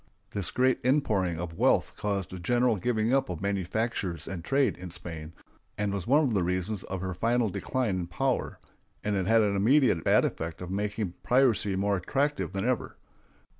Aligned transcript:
This 0.31 0.49
great 0.49 0.79
inpouring 0.83 1.37
of 1.39 1.59
wealth 1.59 1.93
caused 1.95 2.33
a 2.33 2.39
general 2.39 2.75
giving 2.77 3.13
up 3.13 3.29
of 3.29 3.39
manufactures 3.39 4.27
and 4.27 4.43
trade 4.43 4.75
in 4.79 4.89
Spain, 4.89 5.31
and 5.77 5.93
was 5.93 6.07
one 6.07 6.23
of 6.23 6.33
the 6.33 6.41
reasons 6.43 6.81
of 6.85 7.01
her 7.01 7.13
final 7.13 7.49
decline 7.51 7.99
in 7.99 8.07
power, 8.07 8.57
and 9.03 9.15
it 9.15 9.27
had 9.27 9.41
the 9.43 9.53
immediate 9.55 10.03
bad 10.03 10.25
effect 10.25 10.59
of 10.59 10.71
making 10.71 11.13
piracy 11.21 11.75
more 11.75 11.97
attractive 11.97 12.51
than 12.51 12.67
ever. 12.67 12.97